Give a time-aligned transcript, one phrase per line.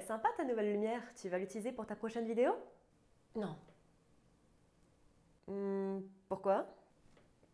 [0.00, 1.02] Sympa ta nouvelle lumière.
[1.14, 2.52] Tu vas l'utiliser pour ta prochaine vidéo?
[3.34, 3.56] Non.
[5.46, 6.66] Hmm, pourquoi?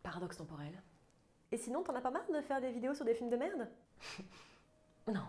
[0.03, 0.81] Paradoxe temporel.
[1.51, 3.67] Et sinon, t'en as pas marre de faire des vidéos sur des films de merde?
[5.07, 5.25] Non.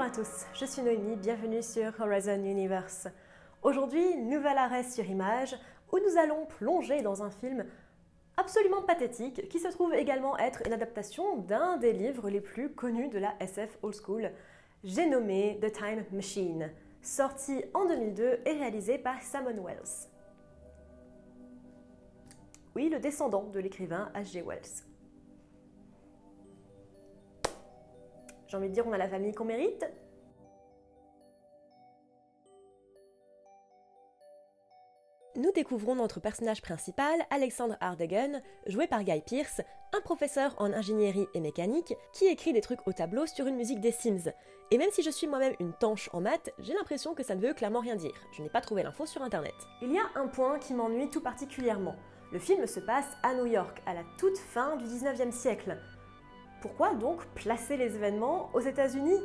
[0.00, 3.06] Bonjour à tous, je suis Noémie, bienvenue sur Horizon Universe.
[3.62, 5.54] Aujourd'hui, nouvel arrêt sur image
[5.92, 7.66] où nous allons plonger dans un film
[8.38, 13.10] absolument pathétique qui se trouve également être une adaptation d'un des livres les plus connus
[13.10, 14.30] de la SF Old School.
[14.84, 16.70] J'ai nommé The Time Machine,
[17.02, 20.08] sorti en 2002 et réalisé par Simon Wells.
[22.74, 24.40] Oui, le descendant de l'écrivain H.G.
[24.46, 24.89] Wells.
[28.50, 29.86] J'ai envie de dire, on a la famille qu'on mérite.
[35.36, 39.60] Nous découvrons notre personnage principal, Alexandre Hardegen, joué par Guy Pearce,
[39.92, 43.80] un professeur en ingénierie et mécanique qui écrit des trucs au tableau sur une musique
[43.80, 44.32] des Sims.
[44.72, 47.40] Et même si je suis moi-même une tanche en maths, j'ai l'impression que ça ne
[47.40, 48.14] veut clairement rien dire.
[48.32, 49.54] Je n'ai pas trouvé l'info sur internet.
[49.80, 51.94] Il y a un point qui m'ennuie tout particulièrement.
[52.32, 55.78] Le film se passe à New York, à la toute fin du 19e siècle.
[56.60, 59.18] Pourquoi donc placer les événements aux États-Unis?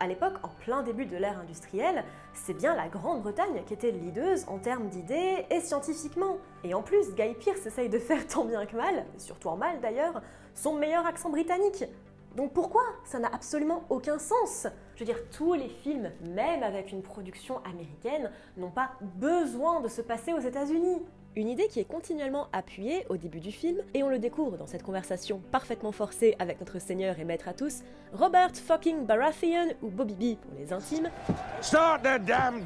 [0.00, 2.04] À l'époque, en plein début de l'ère industrielle,
[2.34, 6.36] c'est bien la Grande-Bretagne qui était leaduse en termes d'idées et scientifiquement.
[6.62, 9.80] Et en plus, Guy Pearce essaye de faire tant bien que mal, surtout en mal
[9.80, 10.20] d'ailleurs,
[10.54, 11.84] son meilleur accent britannique.
[12.36, 12.82] Donc pourquoi?
[13.04, 14.66] Ça n'a absolument aucun sens.
[14.96, 19.88] Je veux dire, tous les films, même avec une production américaine, n'ont pas besoin de
[19.88, 21.00] se passer aux États-Unis.
[21.36, 24.68] Une idée qui est continuellement appuyée au début du film, et on le découvre dans
[24.68, 29.88] cette conversation parfaitement forcée avec notre seigneur et maître à tous, Robert fucking Baratheon, ou
[29.88, 31.10] Bobby B pour les intimes,
[31.60, 32.62] Start the damn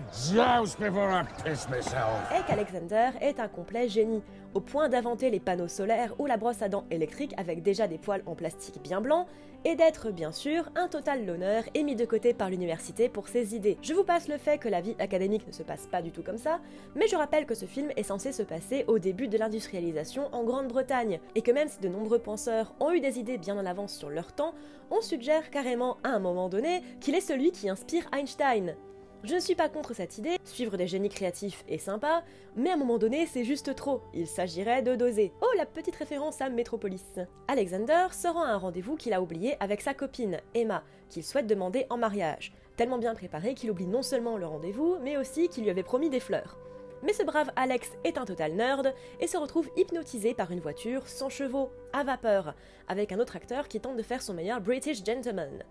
[0.78, 2.30] before I piss myself.
[2.30, 4.22] est qu'Alexander est un complet génie,
[4.54, 7.98] au point d'inventer les panneaux solaires ou la brosse à dents électrique avec déjà des
[7.98, 9.26] poils en plastique bien blancs,
[9.64, 13.54] et d'être bien sûr un total l'honneur et mis de côté par l'université pour ses
[13.54, 13.76] idées.
[13.82, 16.22] Je vous passe le fait que la vie académique ne se passe pas du tout
[16.22, 16.60] comme ça,
[16.94, 20.44] mais je rappelle que ce film est censé se passer au début de l'industrialisation en
[20.44, 23.94] Grande-Bretagne, et que même si de nombreux penseurs ont eu des idées bien en avance
[23.94, 24.54] sur leur temps,
[24.90, 28.76] on suggère carrément à un moment donné qu'il est celui qui inspire Einstein.
[29.24, 32.22] Je ne suis pas contre cette idée, suivre des génies créatifs est sympa,
[32.54, 35.32] mais à un moment donné c'est juste trop, il s'agirait de doser.
[35.42, 37.18] Oh la petite référence à Metropolis.
[37.48, 41.48] Alexander se rend à un rendez-vous qu'il a oublié avec sa copine, Emma, qu'il souhaite
[41.48, 45.64] demander en mariage, tellement bien préparé qu'il oublie non seulement le rendez-vous, mais aussi qu'il
[45.64, 46.56] lui avait promis des fleurs.
[47.02, 51.08] Mais ce brave Alex est un total nerd et se retrouve hypnotisé par une voiture
[51.08, 52.54] sans chevaux, à vapeur,
[52.86, 55.64] avec un autre acteur qui tente de faire son meilleur British gentleman.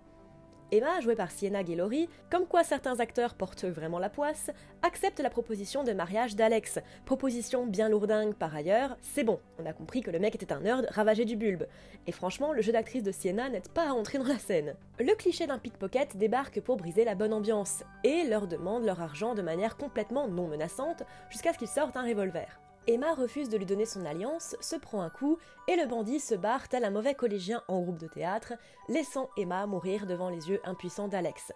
[0.69, 4.51] Emma, jouée par Sienna Guillory, comme quoi certains acteurs portent vraiment la poisse,
[4.81, 6.79] accepte la proposition de mariage d'Alex.
[7.05, 10.59] Proposition bien lourdingue par ailleurs, c'est bon, on a compris que le mec était un
[10.59, 11.63] nerd ravagé du bulbe.
[12.05, 14.75] Et franchement, le jeu d'actrice de Sienna n'aide pas à entrer dans la scène.
[14.99, 19.35] Le cliché d'un pickpocket débarque pour briser la bonne ambiance, et leur demande leur argent
[19.35, 22.59] de manière complètement non menaçante, jusqu'à ce qu'ils sortent un revolver.
[22.89, 25.37] Emma refuse de lui donner son alliance, se prend un coup,
[25.67, 28.53] et le bandit se barre tel un mauvais collégien en groupe de théâtre,
[28.87, 31.51] laissant Emma mourir devant les yeux impuissants d'Alex.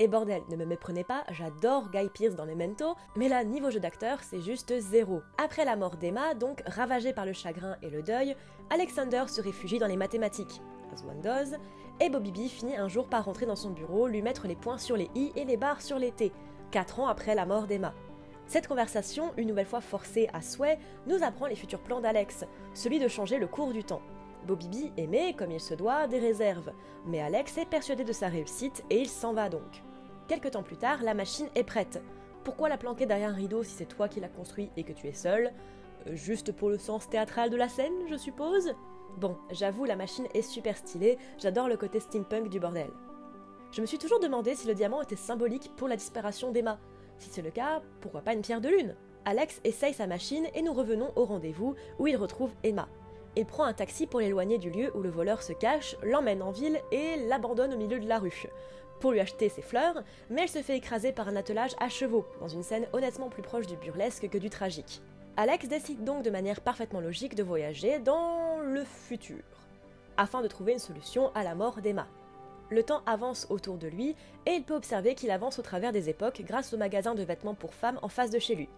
[0.00, 3.78] Et bordel, ne me méprenez pas, j'adore Guy Pearce dans Memento, mais là, niveau jeu
[3.78, 5.20] d'acteur, c'est juste zéro.
[5.36, 8.34] Après la mort d'Emma, donc ravagée par le chagrin et le deuil,
[8.70, 10.62] Alexander se réfugie dans les mathématiques,
[10.94, 11.58] as one does,
[12.00, 14.78] et Bobby B finit un jour par rentrer dans son bureau, lui mettre les points
[14.78, 16.32] sur les i et les barres sur les t,
[16.70, 17.92] 4 ans après la mort d'Emma.
[18.46, 22.44] Cette conversation, une nouvelle fois forcée à souhait, nous apprend les futurs plans d'Alex,
[22.74, 24.02] celui de changer le cours du temps.
[24.46, 26.72] Bobby B émet, comme il se doit, des réserves,
[27.06, 29.82] mais Alex est persuadé de sa réussite et il s'en va donc.
[30.28, 32.02] Quelque temps plus tard, la machine est prête.
[32.44, 35.06] Pourquoi la planquer derrière un rideau si c'est toi qui l'as construit et que tu
[35.06, 35.52] es seul?
[36.06, 38.74] Euh, Juste pour le sens théâtral de la scène, je suppose?
[39.16, 42.90] Bon, j'avoue, la machine est super stylée, j'adore le côté steampunk du bordel.
[43.70, 46.78] Je me suis toujours demandé si le diamant était symbolique pour la disparition d'Emma.
[47.18, 48.94] Si c'est le cas, pourquoi pas une pierre de lune?
[49.24, 52.88] Alex essaye sa machine et nous revenons au rendez-vous où il retrouve Emma.
[53.36, 56.50] Il prend un taxi pour l'éloigner du lieu où le voleur se cache, l'emmène en
[56.50, 58.44] ville et l'abandonne au milieu de la rue.
[59.00, 62.26] Pour lui acheter ses fleurs, mais elle se fait écraser par un attelage à chevaux,
[62.40, 65.02] dans une scène honnêtement plus proche du burlesque que du tragique.
[65.36, 69.42] Alex décide donc de manière parfaitement logique de voyager dans le futur,
[70.16, 72.06] afin de trouver une solution à la mort d'Emma.
[72.70, 74.16] Le temps avance autour de lui
[74.46, 77.54] et il peut observer qu'il avance au travers des époques grâce au magasin de vêtements
[77.54, 78.68] pour femmes en face de chez lui.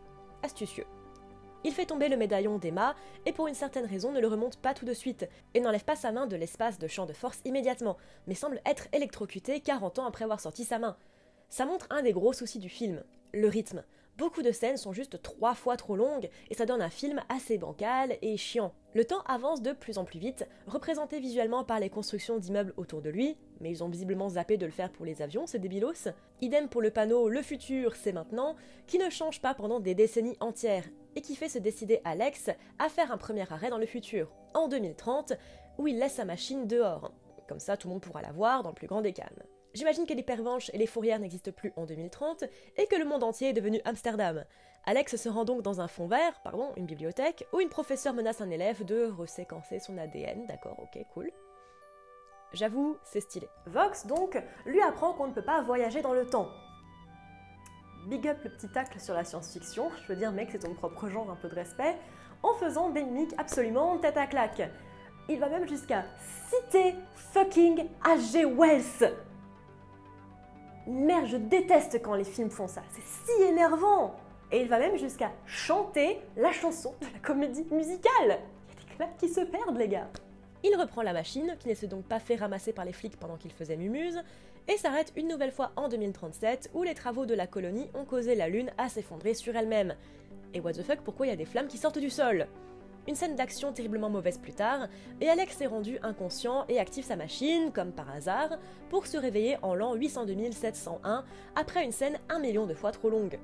[0.43, 0.87] Astucieux.
[1.65, 2.95] Il fait tomber le médaillon d'Emma
[3.25, 5.97] et pour une certaine raison ne le remonte pas tout de suite et n'enlève pas
[5.97, 7.97] sa main de l'espace de champ de force immédiatement,
[8.27, 10.97] mais semble être électrocuté 40 ans après avoir sorti sa main.
[11.49, 13.03] Ça montre un des gros soucis du film,
[13.33, 13.83] le rythme.
[14.19, 17.59] Beaucoup de scènes sont juste trois fois trop longues et ça donne un film assez
[17.59, 18.73] bancal et chiant.
[18.95, 23.03] Le temps avance de plus en plus vite, représenté visuellement par les constructions d'immeubles autour
[23.03, 26.09] de lui, mais ils ont visiblement zappé de le faire pour les avions, ces débilos.
[26.41, 30.39] Idem pour le panneau Le futur, c'est maintenant, qui ne change pas pendant des décennies
[30.41, 32.49] entières et qui fait se décider Alex
[32.79, 35.35] à faire un premier arrêt dans le futur, en 2030,
[35.77, 37.13] où il laisse sa machine dehors.
[37.47, 39.43] Comme ça, tout le monde pourra la voir dans le plus grand des calmes.
[39.77, 42.45] J'imagine que les pervenches et les fourrières n'existent plus en 2030
[42.79, 44.47] et que le monde entier est devenu Amsterdam.
[44.87, 48.41] Alex se rend donc dans un fond vert, pardon, une bibliothèque, où une professeure menace
[48.41, 50.47] un élève de reséquencer son ADN.
[50.47, 51.31] D'accord, ok, cool.
[52.55, 53.51] J'avoue, c'est stylé.
[53.67, 56.49] Vox, donc, lui apprend qu'on ne peut pas voyager dans le temps.
[58.07, 61.11] Big up le petit tacle sur la science-fiction, je veux dire, mec, c'est ton propre
[61.11, 61.99] genre, un peu de respect,
[62.43, 64.71] en faisant des mimiques absolument tête à claque.
[65.29, 66.07] Il va même jusqu'à
[66.49, 68.47] citer fucking H.G.
[68.47, 69.13] Wells
[70.87, 74.15] Merde, je déteste quand les films font ça, c'est si énervant.
[74.53, 78.05] Et il va même jusqu'à chanter la chanson de la comédie musicale.
[78.21, 80.09] Il y a des claques qui se perdent, les gars.
[80.63, 83.37] Il reprend la machine, qui ne s'est donc pas fait ramasser par les flics pendant
[83.37, 84.23] qu'il faisait mumuse,
[84.69, 88.37] et s'arrête une nouvelle fois en 2037, où les travaux de la colonie ont causé
[88.37, 89.97] la Lune à s'effondrer sur elle-même.
[90.55, 92.47] Et what the fuck, pourquoi il y a des flammes qui sortent du sol?
[93.09, 94.89] Une scène d'action terriblement mauvaise plus tard,
[95.21, 98.59] et Alex est rendu inconscient et active sa machine, comme par hasard,
[98.91, 101.25] pour se réveiller en l'an 802 701,
[101.55, 103.39] après une scène un million de fois trop longue.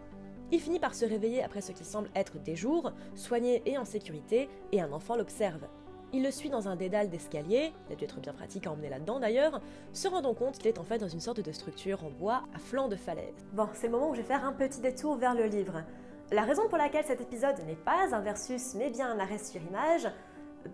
[0.51, 3.85] Il finit par se réveiller après ce qui semble être des jours, soigné et en
[3.85, 5.67] sécurité, et un enfant l'observe.
[6.15, 8.91] Il le suit dans un dédale d'escalier, il a dû être bien pratique à emmener
[8.91, 9.63] là-dedans d'ailleurs,
[9.95, 12.59] se rendant compte qu'il est en fait dans une sorte de structure en bois à
[12.59, 13.47] flanc de falaise.
[13.55, 15.83] Bon, c'est le moment où je vais faire un petit détour vers le livre.
[16.33, 19.61] La raison pour laquelle cet épisode n'est pas un versus mais bien un arrêt sur
[19.61, 20.09] image,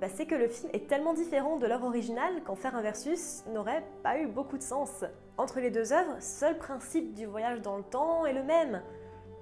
[0.01, 3.43] bah, c'est que le film est tellement différent de l'œuvre originale qu'en faire un versus
[3.49, 5.05] n'aurait pas eu beaucoup de sens.
[5.37, 8.83] Entre les deux œuvres, seul principe du voyage dans le temps est le même.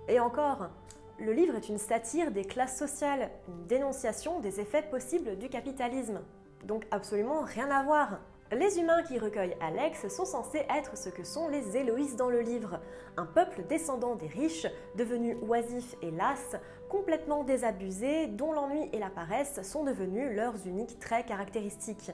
[0.09, 0.71] Et encore,
[1.19, 6.23] le livre est une satire des classes sociales, une dénonciation des effets possibles du capitalisme.
[6.65, 8.21] Donc absolument rien à voir.
[8.53, 12.43] Les humains qui recueillent Alex sont censés être ce que sont les Héloïses dans le
[12.43, 12.79] livre,
[13.17, 16.55] un peuple descendant des riches, devenu oisif et las,
[16.89, 22.13] complètement désabusé, dont l'ennui et la paresse sont devenus leurs uniques traits caractéristiques.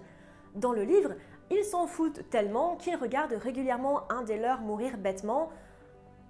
[0.55, 1.13] Dans le livre,
[1.51, 5.51] ils s'en foutent tellement qu'ils regardent régulièrement un des leurs mourir bêtement,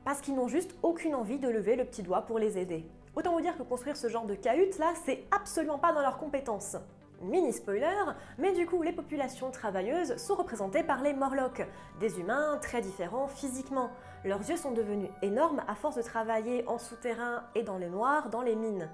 [0.04, 2.84] parce qu'ils n'ont juste aucune envie de lever le petit doigt pour les aider.
[3.14, 6.18] Autant vous dire que construire ce genre de cahute là, c'est absolument pas dans leurs
[6.18, 6.76] compétences
[7.22, 11.66] mini spoiler, mais du coup les populations travailleuses sont représentées par les Morlocks,
[12.00, 13.90] des humains très différents physiquement.
[14.24, 18.28] Leurs yeux sont devenus énormes à force de travailler en souterrain et dans les noirs,
[18.30, 18.90] dans les mines.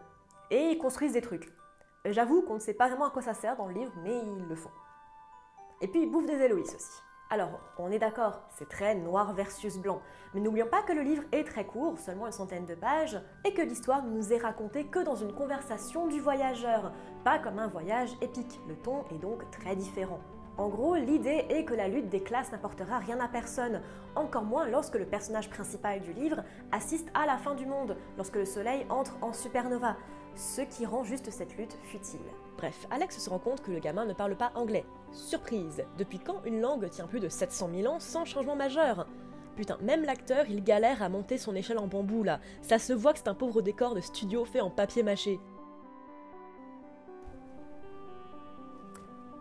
[0.51, 1.53] Et ils construisent des trucs.
[2.05, 4.49] J'avoue qu'on ne sait pas vraiment à quoi ça sert dans le livre, mais ils
[4.49, 4.71] le font.
[5.81, 7.03] Et puis ils bouffent des Héloïs aussi.
[7.31, 10.01] Alors, on est d'accord, c'est très noir versus blanc,
[10.33, 13.53] mais n'oublions pas que le livre est très court, seulement une centaine de pages, et
[13.53, 16.91] que l'histoire ne nous est racontée que dans une conversation du voyageur,
[17.37, 18.59] comme un voyage épique.
[18.67, 20.21] Le ton est donc très différent.
[20.57, 23.83] En gros, l'idée est que la lutte des classes n'apportera rien à personne,
[24.17, 26.43] encore moins lorsque le personnage principal du livre
[26.73, 29.97] assiste à la fin du monde, lorsque le soleil entre en supernova,
[30.35, 32.27] ce qui rend juste cette lutte futile.
[32.57, 34.85] Bref, Alex se rend compte que le gamin ne parle pas anglais.
[35.13, 39.07] Surprise Depuis quand une langue tient plus de 700 000 ans sans changement majeur?
[39.55, 42.41] Putain, même l'acteur, il galère à monter son échelle en bambou là.
[42.63, 45.41] Ça se voit que c'est un pauvre décor de studio fait en papier mâché.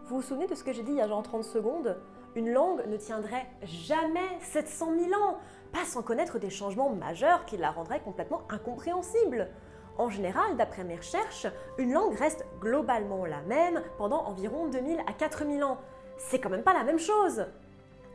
[0.07, 1.97] Vous vous souvenez de ce que j'ai dit il y a genre 30 secondes?
[2.35, 5.37] Une langue ne tiendrait jamais 700 000 ans,
[5.73, 9.49] pas sans connaître des changements majeurs qui la rendraient complètement incompréhensible.
[9.97, 11.47] En général, d'après mes recherches,
[11.77, 15.77] une langue reste globalement la même pendant environ 2000 à 4000 ans.
[16.17, 17.45] C'est quand même pas la même chose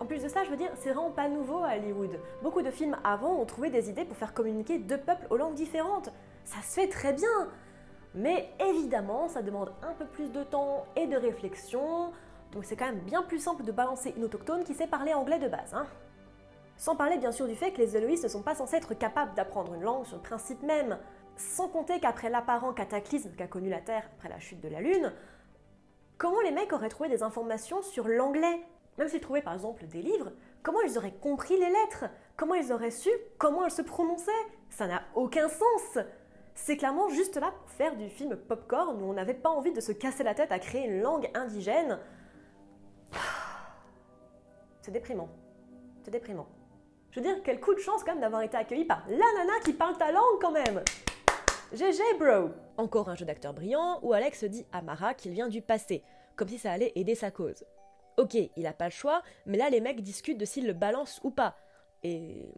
[0.02, 2.18] en plus de ça, je veux dire, c'est vraiment pas nouveau à Hollywood.
[2.42, 5.54] Beaucoup de films avant ont trouvé des idées pour faire communiquer deux peuples aux langues
[5.54, 6.08] différentes.
[6.44, 7.28] Ça se fait très bien.
[8.14, 12.12] Mais évidemment, ça demande un peu plus de temps et de réflexion.
[12.52, 15.38] Donc c'est quand même bien plus simple de balancer une autochtone qui sait parler anglais
[15.38, 15.72] de base.
[15.72, 15.86] Hein.
[16.76, 19.34] Sans parler bien sûr du fait que les Eloïs ne sont pas censés être capables
[19.34, 20.98] d'apprendre une langue sur le principe même.
[21.36, 25.12] Sans compter qu'après l'apparent cataclysme qu'a connu la Terre après la chute de la Lune,
[26.18, 28.60] comment les mecs auraient trouvé des informations sur l'anglais?
[28.98, 32.04] Même s'ils trouvaient par exemple des livres, comment ils auraient compris les lettres?
[32.36, 34.30] Comment ils auraient su comment elles se prononçaient?
[34.68, 36.04] Ça n'a aucun sens
[36.54, 39.80] c'est clairement juste là pour faire du film popcorn où on n'avait pas envie de
[39.80, 41.98] se casser la tête à créer une langue indigène.
[44.82, 45.28] C'est déprimant.
[46.02, 46.48] C'est déprimant.
[47.10, 49.60] Je veux dire, quel coup de chance quand même d'avoir été accueilli par la nana
[49.64, 50.82] qui parle ta langue quand même
[51.72, 55.62] GG bro Encore un jeu d'acteur brillant où Alex dit à Mara qu'il vient du
[55.62, 56.02] passé,
[56.36, 57.64] comme si ça allait aider sa cause.
[58.18, 61.20] Ok, il a pas le choix, mais là les mecs discutent de s'il le balance
[61.22, 61.56] ou pas.
[62.02, 62.52] Et...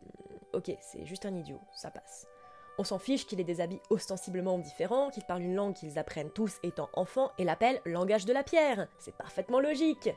[0.53, 2.27] Ok, c'est juste un idiot, ça passe.
[2.76, 6.31] On s'en fiche qu'il ait des habits ostensiblement différents, qu'il parle une langue qu'ils apprennent
[6.31, 8.88] tous étant enfants et l'appelle langage de la pierre.
[8.99, 10.11] C'est parfaitement logique.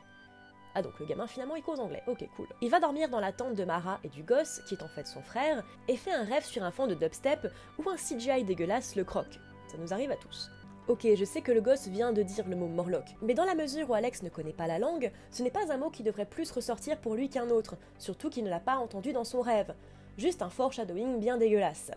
[0.73, 2.47] Ah donc le gamin finalement il cause anglais, ok cool.
[2.61, 5.05] Il va dormir dans la tente de Mara et du gosse, qui est en fait
[5.05, 7.47] son frère, et fait un rêve sur un fond de dubstep
[7.77, 9.39] où un CGI dégueulasse le croque.
[9.67, 10.49] Ça nous arrive à tous.
[10.87, 13.55] Ok, je sais que le gosse vient de dire le mot Morlock, mais dans la
[13.55, 16.25] mesure où Alex ne connaît pas la langue, ce n'est pas un mot qui devrait
[16.25, 19.75] plus ressortir pour lui qu'un autre, surtout qu'il ne l'a pas entendu dans son rêve.
[20.17, 21.91] Juste un foreshadowing bien dégueulasse.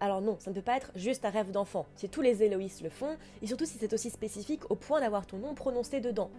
[0.00, 2.82] Alors non, ça ne peut pas être juste un rêve d'enfant, si tous les Héloïs
[2.82, 6.30] le font, et surtout si c'est aussi spécifique au point d'avoir ton nom prononcé dedans.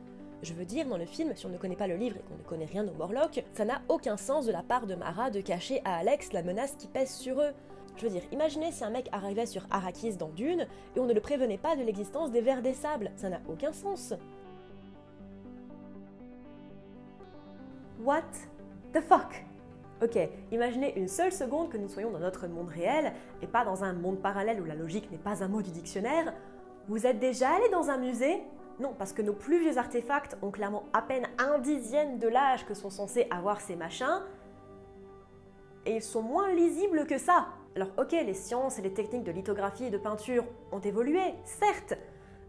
[0.41, 2.37] Je veux dire, dans le film, si on ne connaît pas le livre et qu'on
[2.37, 5.41] ne connaît rien au Morlock, ça n'a aucun sens de la part de Mara de
[5.41, 7.51] cacher à Alex la menace qui pèse sur eux.
[7.97, 11.13] Je veux dire, imaginez si un mec arrivait sur Arrakis dans Dune et on ne
[11.13, 14.13] le prévenait pas de l'existence des vers des sables, ça n'a aucun sens.
[18.01, 18.23] What
[18.93, 19.48] the fuck?
[20.01, 20.17] Ok,
[20.51, 23.91] imaginez une seule seconde que nous soyons dans notre monde réel et pas dans un
[23.91, 26.33] monde parallèle où la logique n'est pas un mot du dictionnaire.
[26.87, 28.41] Vous êtes déjà allé dans un musée?
[28.79, 32.65] Non, parce que nos plus vieux artefacts ont clairement à peine un dixième de l'âge
[32.65, 34.21] que sont censés avoir ces machins.
[35.85, 37.47] Et ils sont moins lisibles que ça.
[37.75, 41.95] Alors ok, les sciences et les techniques de lithographie et de peinture ont évolué, certes,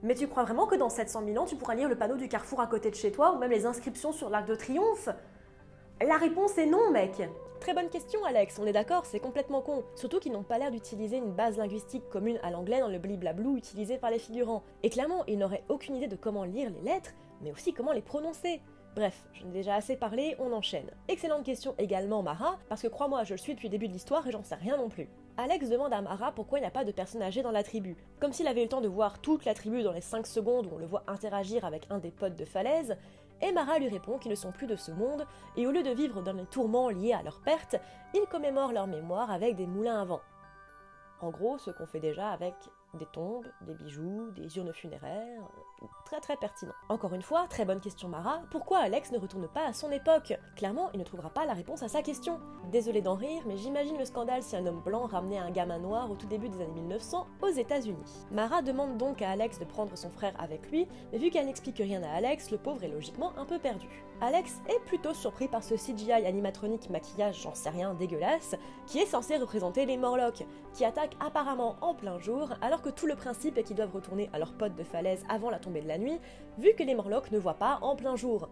[0.05, 2.29] mais tu crois vraiment que dans 700 000 ans, tu pourras lire le panneau du
[2.29, 5.09] carrefour à côté de chez toi ou même les inscriptions sur l'Arc de Triomphe?
[6.03, 7.23] La réponse est non, mec
[7.61, 9.85] Très bonne question, Alex, on est d'accord, c'est complètement con.
[9.97, 13.59] Surtout qu'ils n'ont pas l'air d'utiliser une base linguistique commune à l'anglais dans le bliblablou
[13.59, 14.63] utilisé par les figurants.
[14.83, 17.11] Et clairement, ils n'auraient aucune idée de comment lire les lettres,
[17.43, 18.63] mais aussi comment les prononcer.
[18.97, 20.91] Bref, j'en ai déjà assez parlé, on enchaîne.
[21.09, 24.27] Excellente question également, Mara, parce que crois-moi, je le suis depuis le début de l'histoire
[24.27, 25.11] et j'en sais rien non plus.
[25.37, 27.95] Alex demande à Mara pourquoi il n'y a pas de personne âgée dans la tribu.
[28.21, 30.67] Comme s'il avait eu le temps de voir toute la tribu dans les 5 secondes
[30.67, 32.97] où on le voit interagir avec un des potes de falaise,
[33.43, 36.23] et lui répond qu'ils ne sont plus de ce monde, et au lieu de vivre
[36.23, 37.77] dans les tourments liés à leur perte,
[38.15, 40.21] ils commémorent leur mémoire avec des moulins à vent.
[41.21, 42.55] En gros, ce qu'on fait déjà avec
[42.95, 45.49] des tombes, des bijoux, des urnes funéraires.
[46.05, 46.73] Très très pertinent.
[46.89, 50.33] Encore une fois, très bonne question Mara, pourquoi Alex ne retourne pas à son époque
[50.57, 52.41] Clairement, il ne trouvera pas la réponse à sa question.
[52.73, 56.11] Désolé d'en rire, mais j'imagine le scandale si un homme blanc ramenait un gamin noir
[56.11, 58.27] au tout début des années 1900 aux États-Unis.
[58.33, 61.79] Mara demande donc à Alex de prendre son frère avec lui, mais vu qu'elle n'explique
[61.79, 63.89] rien à Alex, le pauvre est logiquement un peu perdu.
[64.21, 68.55] Alex est plutôt surpris par ce CGI animatronique maquillage, j'en sais rien, dégueulasse,
[68.87, 70.45] qui est censé représenter les Morlocks,
[70.75, 74.29] qui attaquent apparemment en plein jour, alors que tout le principe est qu'ils doivent retourner
[74.35, 76.19] à leur pote de falaise avant la tombée de la nuit,
[76.59, 78.49] vu que les Morlocks ne voient pas en plein jour.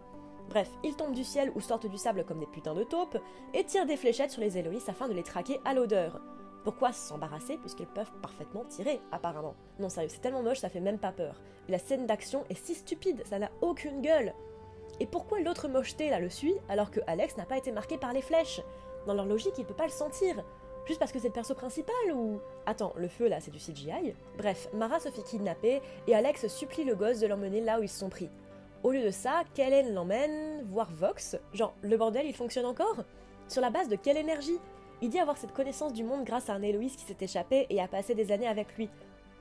[0.47, 3.17] Bref, ils tombent du ciel ou sortent du sable comme des putains de taupes,
[3.53, 6.21] et tirent des fléchettes sur les Héloïs afin de les traquer à l'odeur.
[6.63, 9.55] Pourquoi s'embarrasser puisqu'ils peuvent parfaitement tirer, apparemment?
[9.79, 11.41] Non sérieux, c'est tellement moche, ça fait même pas peur.
[11.67, 14.33] La scène d'action est si stupide, ça n'a aucune gueule.
[14.99, 18.13] Et pourquoi l'autre mocheté là le suit alors que Alex n'a pas été marqué par
[18.13, 18.61] les flèches?
[19.07, 20.43] Dans leur logique, il peut pas le sentir.
[20.85, 22.39] Juste parce que c'est le perso principal ou...
[22.65, 26.83] Attends, le feu là c'est du CGI Bref, Mara se fait kidnapper et Alex supplie
[26.83, 28.29] le gosse de l'emmener là où ils sont pris.
[28.81, 31.37] Au lieu de ça, Kellen l'emmène voir Vox.
[31.53, 33.03] Genre, le bordel il fonctionne encore?
[33.47, 34.57] Sur la base de quelle énergie?
[35.01, 37.81] Il dit avoir cette connaissance du monde grâce à un Héloïse qui s'est échappé et
[37.81, 38.89] a passé des années avec lui.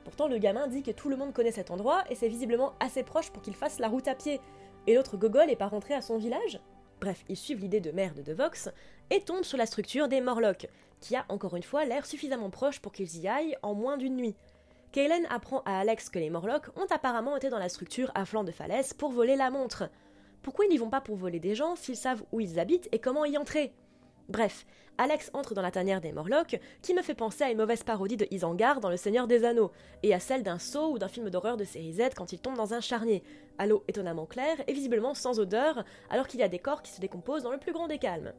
[0.05, 3.03] Pourtant, le gamin dit que tout le monde connaît cet endroit et c'est visiblement assez
[3.03, 4.41] proche pour qu'il fasse la route à pied
[4.87, 6.61] et l'autre gogol est pas rentré à son village?
[7.01, 8.71] Bref, ils suivent l'idée de merde de Vox
[9.11, 10.69] et tombent sur la structure des Morlocks,
[11.01, 14.17] qui a encore une fois l'air suffisamment proche pour qu'ils y aillent en moins d'une
[14.17, 14.37] nuit.
[14.93, 18.45] Kaylen apprend à Alex que les Morlocks ont apparemment été dans la structure à flanc
[18.45, 19.91] de falaise pour voler la montre.
[20.43, 22.99] Pourquoi ils n'y vont pas pour voler des gens s'ils savent où ils habitent et
[22.99, 23.75] comment y entrer?
[24.29, 24.67] Bref,
[24.99, 28.17] Alex entre dans la tanière des Morlocks, qui me fait penser à une mauvaise parodie
[28.17, 29.71] de Isengard dans Le Seigneur des Anneaux,
[30.03, 32.57] et à celle d'un saut ou d'un film d'horreur de série Z quand il tombe
[32.57, 33.23] dans un charnier,
[33.59, 36.93] à l'eau étonnamment claire et visiblement sans odeur, alors qu'il y a des corps qui
[36.93, 38.33] se décomposent dans le plus grand des calmes.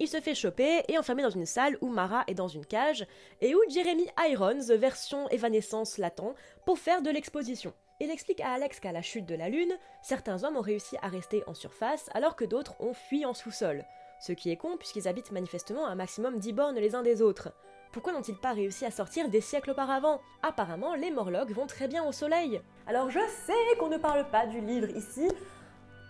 [0.00, 3.04] Il se fait choper et enfermé dans une salle où Mara est dans une cage,
[3.40, 7.72] et où Jeremy Irons, version évanescence l'attend, pour faire de l'exposition.
[8.00, 11.08] Il explique à Alex qu'à la chute de la Lune, certains hommes ont réussi à
[11.08, 13.84] rester en surface alors que d'autres ont fui en sous-sol.
[14.20, 17.52] Ce qui est con puisqu'ils habitent manifestement un maximum dix bornes les uns des autres.
[17.92, 20.20] Pourquoi n'ont-ils pas réussi à sortir des siècles auparavant?
[20.42, 22.60] Apparemment, les Morlocks vont très bien au soleil.
[22.86, 25.28] Alors je sais qu'on ne parle pas du livre ici,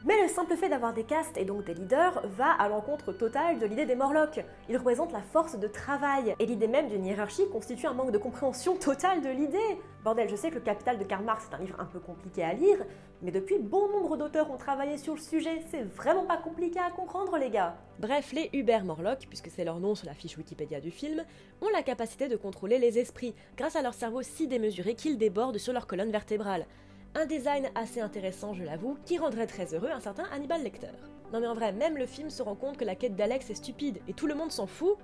[0.04, 3.58] Mais le simple fait d'avoir des castes et donc des leaders va à l'encontre totale
[3.58, 4.44] de l'idée des Morlocks.
[4.68, 8.18] Ils représentent la force de travail, et l'idée même d'une hiérarchie constitue un manque de
[8.18, 9.58] compréhension totale de l'idée.
[10.04, 12.44] Bordel, je sais que le Capital de Karl Marx est un livre un peu compliqué
[12.44, 12.78] à lire,
[13.22, 16.92] mais depuis bon nombre d'auteurs ont travaillé sur le sujet, c'est vraiment pas compliqué à
[16.92, 17.76] comprendre les gars.
[17.98, 21.24] Bref, les Uber Morlocks, puisque c'est leur nom sur la fiche Wikipédia du film,
[21.60, 25.58] ont la capacité de contrôler les esprits, grâce à leur cerveau si démesuré qu'ils débordent
[25.58, 26.66] sur leur colonne vertébrale.
[27.14, 30.92] Un design assez intéressant, je l'avoue, qui rendrait très heureux un certain Hannibal Lecter.
[31.32, 33.54] Non mais en vrai, même le film se rend compte que la quête d'Alex est
[33.54, 34.96] stupide et tout le monde s'en fout.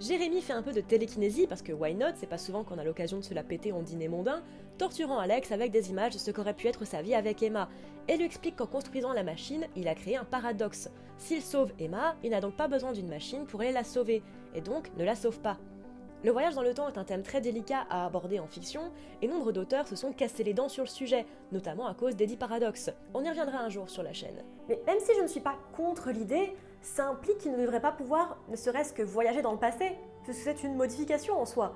[0.00, 2.84] Jérémy fait un peu de télékinésie parce que why not, c'est pas souvent qu'on a
[2.84, 4.42] l'occasion de se la péter en dîner mondain,
[4.78, 7.68] torturant Alex avec des images de ce qu'aurait pu être sa vie avec Emma,
[8.08, 10.90] et lui explique qu'en construisant la machine, il a créé un paradoxe.
[11.18, 14.22] S'il sauve Emma, il n'a donc pas besoin d'une machine pour aller la sauver,
[14.54, 15.58] et donc ne la sauve pas.
[16.24, 19.26] Le voyage dans le temps est un thème très délicat à aborder en fiction, et
[19.26, 22.90] nombre d'auteurs se sont cassés les dents sur le sujet, notamment à cause d'Eddie Paradox.
[23.12, 24.44] On y reviendra un jour sur la chaîne.
[24.68, 27.90] Mais même si je ne suis pas contre l'idée, ça implique qu'il ne devrait pas
[27.90, 31.74] pouvoir ne serait-ce que voyager dans le passé, puisque c'est une modification en soi.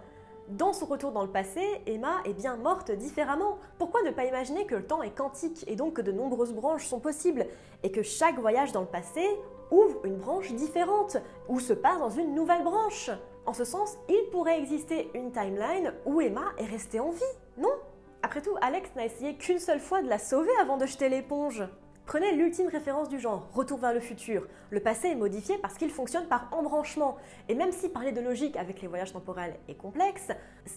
[0.51, 3.59] Dans son retour dans le passé, Emma est bien morte différemment.
[3.79, 6.87] Pourquoi ne pas imaginer que le temps est quantique et donc que de nombreuses branches
[6.87, 7.47] sont possibles
[7.83, 9.27] et que chaque voyage dans le passé
[9.73, 11.17] ouvre une branche différente
[11.49, 13.11] ou se passe dans une nouvelle branche?
[13.47, 17.23] En ce sens, il pourrait exister une timeline où Emma est restée en vie,
[17.57, 17.73] non?
[18.23, 21.63] Après tout, Alex n'a essayé qu'une seule fois de la sauver avant de jeter l'éponge.
[22.07, 24.49] Prenez l'ultime référence du genre, Retour vers le futur.
[24.71, 27.17] Le passé est modifié parce qu'il fonctionne par embranchement.
[27.49, 30.33] Et même si parler de logique avec les voyages temporels est complexe,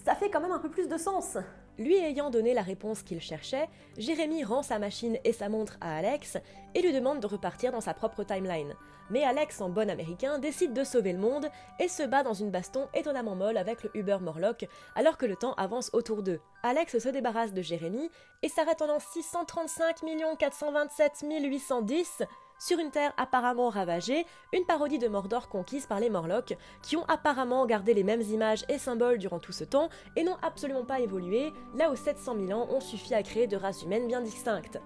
[0.06, 1.38] ça fait quand même un peu plus de sens.
[1.80, 5.98] Lui ayant donné la réponse qu'il cherchait, Jérémy rend sa machine et sa montre à
[5.98, 6.38] Alex
[6.76, 8.76] et lui demande de repartir dans sa propre timeline.
[9.10, 11.48] Mais Alex, en bon américain, décide de sauver le monde
[11.80, 15.36] et se bat dans une baston étonnamment molle avec le Uber Morlock alors que le
[15.36, 16.40] temps avance autour d'eux.
[16.64, 18.10] Alex se débarrasse de Jérémy
[18.44, 20.02] et s'arrête en 635
[20.38, 22.24] 427 810
[22.60, 27.06] sur une terre apparemment ravagée, une parodie de Mordor conquise par les Morlocks, qui ont
[27.06, 31.00] apparemment gardé les mêmes images et symboles durant tout ce temps et n'ont absolument pas
[31.00, 34.80] évolué, là où 700 000 ans ont suffi à créer de races humaines bien distinctes.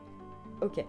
[0.62, 0.86] Ok.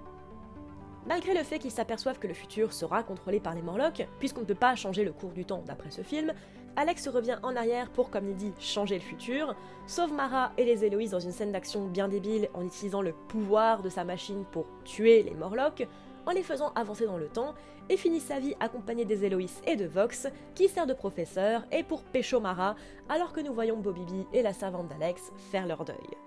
[1.07, 4.47] Malgré le fait qu'ils s'aperçoivent que le futur sera contrôlé par les Morlocks, puisqu'on ne
[4.47, 6.33] peut pas changer le cours du temps d'après ce film,
[6.77, 9.55] Alex revient en arrière pour, comme il dit, changer le futur,
[9.87, 13.83] sauve Mara et les Héloïses dans une scène d'action bien débile en utilisant le pouvoir
[13.83, 15.87] de sa machine pour tuer les Morlocks,
[16.27, 17.55] en les faisant avancer dans le temps,
[17.91, 21.83] et finit sa vie accompagné des Héloïses et de Vox, qui sert de professeur, et
[21.83, 22.77] pour pécho Mara,
[23.11, 26.24] alors que nous voyons Bobby B et la servante d'Alex faire leur deuil.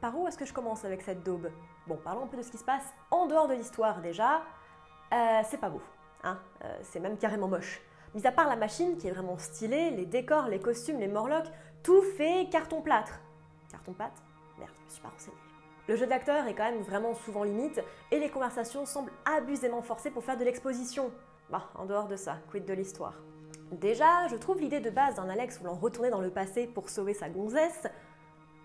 [0.00, 1.50] Par où est-ce que je commence avec cette daube?
[1.88, 4.42] Bon, parlons un peu de ce qui se passe en dehors de l'histoire déjà.
[5.12, 5.82] Euh, c'est pas beau,
[6.22, 7.80] hein euh, c'est même carrément moche.
[8.14, 11.50] Mis à part la machine qui est vraiment stylée, les décors, les costumes, les morlocks,
[11.82, 13.20] tout fait carton-plâtre.
[13.70, 14.22] Carton-pâte
[14.58, 15.36] Merde, je me suis pas renseignée.
[15.88, 20.10] Le jeu d'acteur est quand même vraiment souvent limite et les conversations semblent abusément forcées
[20.10, 21.10] pour faire de l'exposition.
[21.50, 23.14] Bah, en dehors de ça, quid de l'histoire?
[23.72, 27.14] Déjà, je trouve l'idée de base d'un Alex voulant retourner dans le passé pour sauver
[27.14, 27.86] sa gonzesse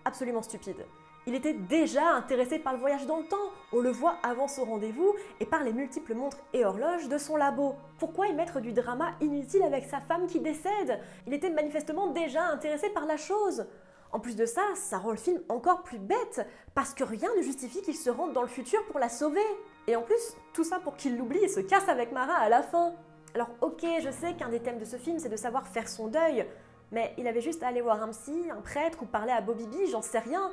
[0.04, 0.84] absolument stupide.
[1.26, 4.64] Il était déjà intéressé par le voyage dans le temps, on le voit avant son
[4.64, 7.76] rendez-vous, et par les multiples montres et horloges de son labo.
[7.98, 11.00] Pourquoi y mettre du drama inutile avec sa femme qui décède?
[11.26, 13.66] Il était manifestement déjà intéressé par la chose.
[14.12, 17.42] En plus de ça, ça rend le film encore plus bête, parce que rien ne
[17.42, 19.40] justifie qu'il se rende dans le futur pour la sauver.
[19.86, 22.62] Et en plus, tout ça pour qu'il l'oublie et se casse avec Mara à la
[22.62, 22.92] fin.
[23.34, 26.06] Alors ok, je sais qu'un des thèmes de ce film, c'est de savoir faire son
[26.06, 26.46] deuil,
[26.92, 29.66] mais il avait juste à aller voir un psy, un prêtre ou parler à Bobby
[29.90, 30.52] j'en sais rien.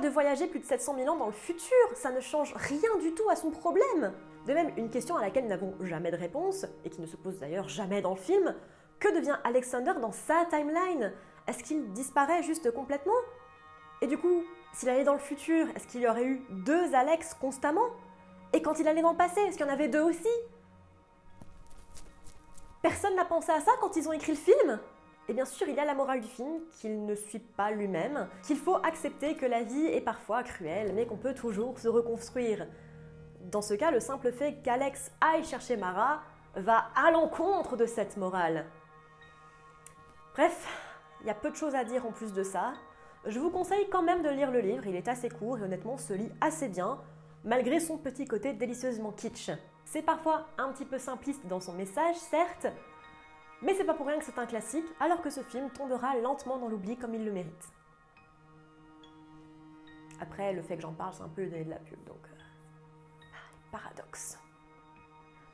[0.00, 3.12] De voyager plus de 700 000 ans dans le futur, ça ne change rien du
[3.12, 4.12] tout à son problème.
[4.46, 7.16] De même, une question à laquelle nous n'avons jamais de réponse, et qui ne se
[7.16, 8.56] pose d'ailleurs jamais dans le film,
[8.98, 11.12] que devient Alexander dans sa timeline?
[11.46, 13.12] Est-ce qu'il disparaît juste complètement?
[14.00, 17.34] Et du coup, s'il allait dans le futur, est-ce qu'il y aurait eu deux Alex
[17.34, 17.90] constamment?
[18.54, 20.30] Et quand il allait dans le passé, est-ce qu'il y en avait deux aussi?
[22.82, 24.80] Personne n'a pensé à ça quand ils ont écrit le film?
[25.28, 28.28] Et bien sûr, il y a la morale du film qu'il ne suit pas lui-même,
[28.42, 32.66] qu'il faut accepter que la vie est parfois cruelle, mais qu'on peut toujours se reconstruire.
[33.40, 36.22] Dans ce cas, le simple fait qu'Alex aille chercher Mara
[36.56, 38.66] va à l'encontre de cette morale.
[40.34, 40.66] Bref,
[41.20, 42.72] il y a peu de choses à dire en plus de ça.
[43.26, 45.98] Je vous conseille quand même de lire le livre, il est assez court et honnêtement
[45.98, 47.00] se lit assez bien,
[47.44, 49.50] malgré son petit côté délicieusement kitsch.
[49.84, 52.66] C'est parfois un petit peu simpliste dans son message, certes,
[53.62, 56.58] mais c'est pas pour rien que c'est un classique, alors que ce film tombera lentement
[56.58, 57.72] dans l'oubli comme il le mérite.
[60.20, 62.24] Après, le fait que j'en parle, c'est un peu de la pub, donc...
[62.26, 63.22] Euh,
[63.72, 64.38] paradoxe.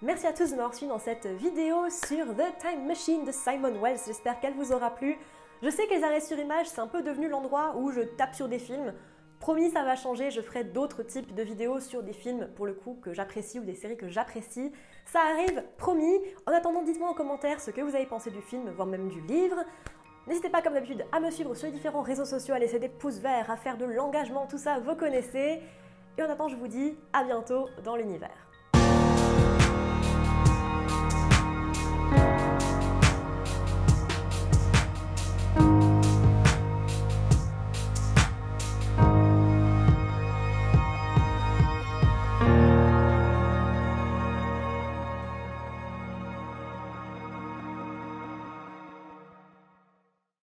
[0.03, 3.81] Merci à tous de m'avoir suivi dans cette vidéo sur The Time Machine de Simon
[3.81, 3.99] Wells.
[4.07, 5.18] J'espère qu'elle vous aura plu.
[5.62, 8.35] Je sais que les arrêts sur image, c'est un peu devenu l'endroit où je tape
[8.35, 8.94] sur des films.
[9.40, 12.74] Promis, ça va changer, je ferai d'autres types de vidéos sur des films pour le
[12.74, 14.72] coup que j'apprécie ou des séries que j'apprécie.
[15.07, 16.18] Ça arrive, promis.
[16.46, 19.20] En attendant, dites-moi en commentaire ce que vous avez pensé du film, voire même du
[19.22, 19.64] livre.
[20.27, 22.88] N'hésitez pas comme d'habitude à me suivre sur les différents réseaux sociaux, à laisser des
[22.88, 25.62] pouces verts, à faire de l'engagement, tout ça, vous connaissez.
[26.18, 28.47] Et en attendant, je vous dis à bientôt dans l'univers.